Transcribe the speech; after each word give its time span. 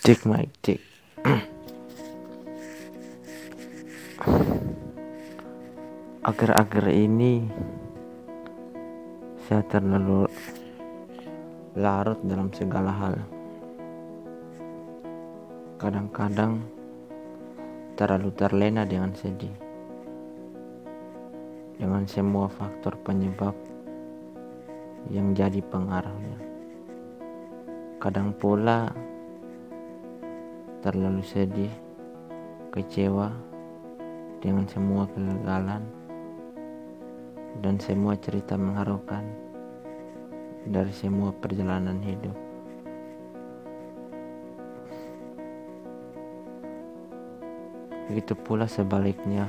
Cek 0.00 0.24
mic 0.24 0.48
cek. 0.64 0.80
Akhir-akhir 6.24 6.88
ini 7.04 7.44
saya 9.44 9.60
terlalu 9.68 10.24
larut 11.76 12.16
dalam 12.24 12.48
segala 12.48 12.96
hal. 12.96 13.20
Kadang-kadang 15.76 16.64
terlalu 17.92 18.32
terlena 18.40 18.88
dengan 18.88 19.12
sedih. 19.12 19.52
Dengan 21.76 22.08
semua 22.08 22.48
faktor 22.48 22.96
penyebab 23.04 23.52
yang 25.12 25.36
jadi 25.36 25.60
pengaruhnya. 25.60 26.40
Kadang 28.00 28.32
pula 28.32 29.09
terlalu 30.80 31.20
sedih, 31.20 31.72
kecewa 32.72 33.28
dengan 34.40 34.64
semua 34.64 35.04
kegagalan 35.12 35.84
dan 37.60 37.76
semua 37.76 38.16
cerita 38.16 38.56
mengharukan 38.56 39.20
dari 40.64 40.88
semua 40.96 41.36
perjalanan 41.36 42.00
hidup. 42.00 42.32
Begitu 48.08 48.32
pula 48.40 48.64
sebaliknya, 48.64 49.46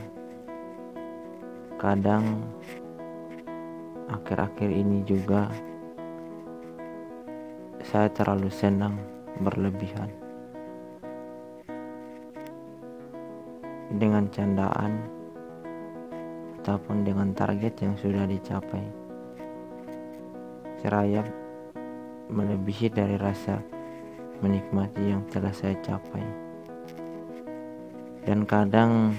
kadang 1.79 2.43
akhir-akhir 4.11 4.69
ini 4.69 5.01
juga 5.07 5.47
saya 7.87 8.11
terlalu 8.11 8.51
senang 8.51 8.99
berlebihan 9.41 10.30
dengan 13.97 14.29
candaan 14.31 15.01
ataupun 16.61 17.01
dengan 17.01 17.33
target 17.33 17.73
yang 17.81 17.97
sudah 17.97 18.29
dicapai. 18.29 18.85
Seraya 20.79 21.25
melebihi 22.29 22.87
dari 22.93 23.17
rasa 23.17 23.59
menikmati 24.39 25.11
yang 25.11 25.25
telah 25.29 25.51
saya 25.51 25.75
capai. 25.81 26.23
Dan 28.21 28.45
kadang 28.45 29.17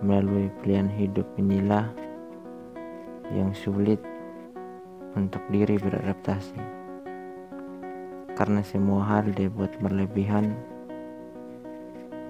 melalui 0.00 0.48
pilihan 0.64 0.88
hidup 0.88 1.28
inilah 1.36 1.92
yang 3.36 3.52
sulit 3.52 4.00
untuk 5.12 5.44
diri 5.52 5.76
beradaptasi. 5.76 6.60
Karena 8.32 8.62
semua 8.62 9.04
hal 9.04 9.34
dibuat 9.34 9.76
berlebihan 9.82 10.54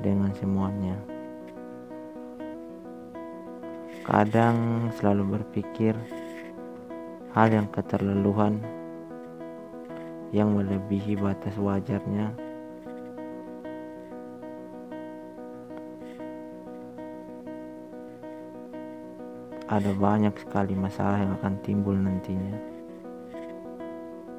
dengan 0.03 0.31
semuanya. 0.35 0.97
Kadang 4.07 4.89
selalu 4.97 5.37
berpikir 5.37 5.93
hal 7.37 7.49
yang 7.53 7.69
keterlaluan 7.69 8.63
yang 10.33 10.57
melebihi 10.57 11.17
batas 11.17 11.57
wajarnya 11.61 12.33
ada 19.69 19.93
banyak 19.93 20.33
sekali 20.41 20.73
masalah 20.73 21.21
yang 21.21 21.37
akan 21.37 21.55
timbul 21.61 21.93
nantinya. 21.93 22.57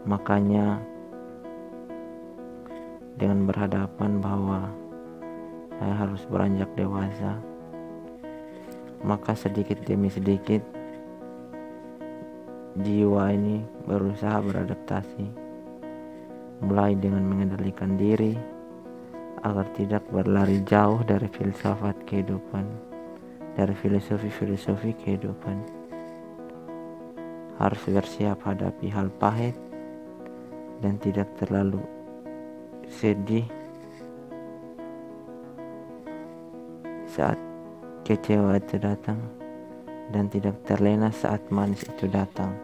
Makanya 0.09 0.81
dengan 3.21 3.45
berhadapan 3.45 4.17
bahwa 4.17 4.73
saya 5.79 5.95
harus 5.95 6.27
beranjak 6.27 6.67
dewasa, 6.75 7.39
maka 8.99 9.31
sedikit 9.31 9.79
demi 9.87 10.11
sedikit 10.11 10.59
jiwa 12.83 13.31
ini 13.31 13.63
berusaha 13.87 14.43
beradaptasi, 14.43 15.25
mulai 16.67 16.99
dengan 16.99 17.23
mengendalikan 17.23 17.95
diri 17.95 18.35
agar 19.47 19.71
tidak 19.71 20.03
berlari 20.11 20.59
jauh 20.67 20.99
dari 21.07 21.31
filsafat 21.31 21.95
kehidupan, 22.03 22.67
dari 23.55 23.71
filosofi-filosofi 23.71 24.91
kehidupan. 24.99 25.79
Harus 27.55 27.81
bersiap 27.87 28.43
hadapi 28.43 28.87
hal 28.91 29.11
pahit 29.19 29.55
dan 30.79 30.95
tidak 30.99 31.27
terlalu 31.39 31.83
sedih 32.87 33.58
saat 37.19 37.35
kecewa 38.07 38.55
itu 38.55 38.79
datang 38.79 39.19
dan 40.15 40.31
tidak 40.31 40.55
terlena 40.63 41.11
saat 41.11 41.43
manis 41.51 41.83
itu 41.83 42.07
datang. 42.07 42.55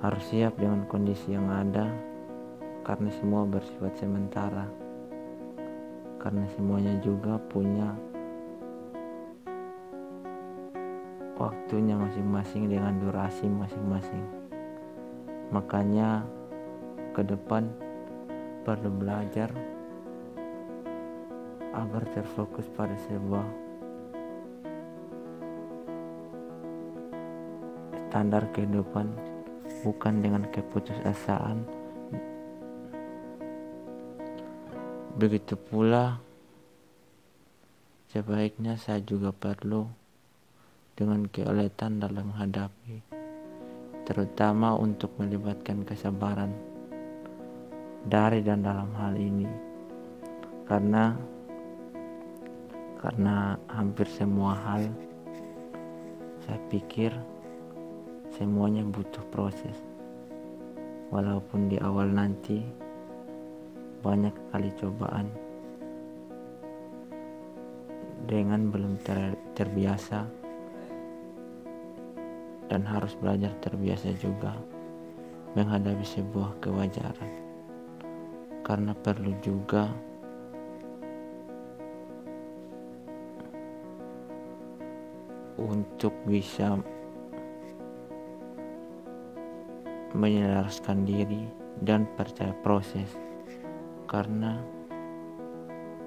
Harus 0.00 0.24
siap 0.32 0.56
dengan 0.56 0.88
kondisi 0.88 1.36
yang 1.36 1.52
ada 1.52 1.84
karena 2.80 3.12
semua 3.20 3.44
bersifat 3.44 3.92
sementara. 4.00 4.64
Karena 6.16 6.48
semuanya 6.56 6.96
juga 7.04 7.36
punya 7.52 7.92
waktunya 11.36 11.92
masing-masing 12.00 12.72
dengan 12.72 12.96
durasi 13.04 13.52
masing-masing. 13.52 14.24
Makanya 15.52 16.24
ke 17.12 17.20
depan 17.20 17.68
perlu 18.64 18.88
belajar 18.96 19.52
agar 21.72 22.04
terfokus 22.12 22.68
pada 22.76 22.94
sebuah 23.08 23.48
standar 28.12 28.44
kehidupan 28.52 29.08
bukan 29.80 30.14
dengan 30.20 30.44
keputusasaan. 30.52 31.64
Begitu 35.16 35.56
pula 35.56 36.20
sebaiknya 38.12 38.76
saya 38.76 39.00
juga 39.00 39.32
perlu 39.32 39.88
dengan 40.92 41.24
keoletan 41.24 42.04
dalam 42.04 42.28
menghadapi 42.32 43.22
terutama 44.02 44.74
untuk 44.74 45.14
melibatkan 45.16 45.86
kesabaran 45.86 46.50
dari 48.02 48.42
dan 48.42 48.60
dalam 48.66 48.90
hal 48.98 49.14
ini. 49.14 49.46
Karena 50.66 51.14
karena 53.02 53.58
hampir 53.66 54.06
semua 54.06 54.54
hal 54.54 54.86
saya 56.46 56.58
pikir 56.70 57.10
semuanya 58.30 58.86
butuh 58.86 59.26
proses. 59.34 59.74
Walaupun 61.10 61.68
di 61.68 61.76
awal 61.82 62.08
nanti 62.08 62.62
banyak 64.00 64.32
kali 64.54 64.70
cobaan 64.78 65.28
dengan 68.24 68.70
belum 68.70 68.96
ter 69.02 69.34
terbiasa 69.58 70.24
dan 72.70 72.86
harus 72.86 73.12
belajar 73.18 73.52
terbiasa 73.60 74.14
juga 74.16 74.56
menghadapi 75.58 76.06
sebuah 76.06 76.56
kewajaran. 76.64 77.30
Karena 78.62 78.94
perlu 78.94 79.36
juga 79.44 79.90
untuk 85.68 86.14
bisa 86.26 86.74
menyelaraskan 90.12 91.08
diri 91.08 91.48
dan 91.82 92.04
percaya 92.18 92.52
proses. 92.60 93.08
Karena 94.10 94.60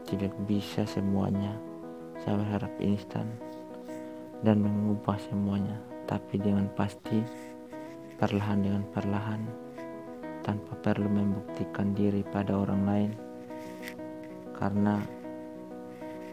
tidak 0.06 0.34
bisa 0.46 0.86
semuanya. 0.86 1.58
Saya 2.22 2.38
berharap 2.38 2.74
instan 2.78 3.26
dan 4.46 4.62
mengubah 4.62 5.18
semuanya. 5.18 5.78
Tapi 6.06 6.38
dengan 6.38 6.70
pasti 6.78 7.26
perlahan 8.22 8.62
dengan 8.62 8.84
perlahan 8.94 9.42
tanpa 10.46 10.78
perlu 10.86 11.10
membuktikan 11.10 11.98
diri 11.98 12.22
pada 12.22 12.54
orang 12.54 12.82
lain. 12.86 13.12
Karena 14.54 15.02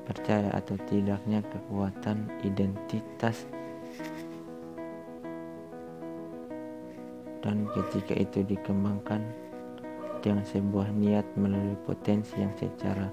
percaya 0.03 0.51
atau 0.55 0.75
tidaknya 0.91 1.43
kekuatan 1.47 2.27
identitas 2.43 3.47
dan 7.43 7.67
ketika 7.75 8.15
itu 8.15 8.47
dikembangkan 8.47 9.23
dengan 10.23 10.47
sebuah 10.47 10.95
niat 10.95 11.27
melalui 11.35 11.75
potensi 11.83 12.39
yang 12.39 12.55
secara 12.55 13.11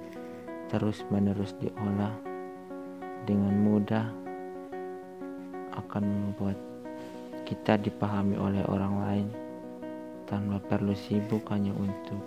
terus 0.70 1.02
menerus 1.10 1.58
diolah 1.58 2.14
dengan 3.26 3.54
mudah 3.58 4.06
akan 5.74 6.04
membuat 6.06 6.58
kita 7.50 7.82
dipahami 7.82 8.38
oleh 8.38 8.62
orang 8.70 8.96
lain 9.02 9.28
tanpa 10.30 10.62
perlu 10.62 10.94
sibuk 10.94 11.50
hanya 11.50 11.74
untuk 11.74 12.22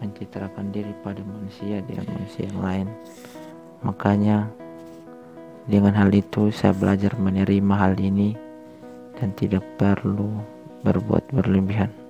mencitrakan 0.00 0.72
diri 0.72 0.96
pada 1.04 1.20
manusia 1.20 1.84
dengan 1.84 2.08
manusia 2.16 2.48
yang 2.48 2.60
lain. 2.64 2.88
Makanya 3.82 4.50
dengan 5.66 5.94
hal 5.94 6.10
itu 6.10 6.50
saya 6.50 6.74
belajar 6.74 7.14
menerima 7.18 7.74
hal 7.78 7.94
ini 7.98 8.34
dan 9.18 9.30
tidak 9.38 9.62
perlu 9.78 10.30
berbuat 10.82 11.30
berlebihan. 11.30 12.01